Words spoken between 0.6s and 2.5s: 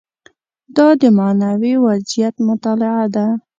دا د معنوي وضعیت